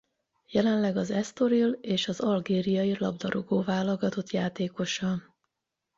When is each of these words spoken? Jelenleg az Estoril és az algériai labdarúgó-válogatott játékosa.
Jelenleg 0.47 0.97
az 0.97 1.11
Estoril 1.11 1.71
és 1.81 2.07
az 2.07 2.19
algériai 2.19 2.95
labdarúgó-válogatott 2.99 4.29
játékosa. 4.29 5.21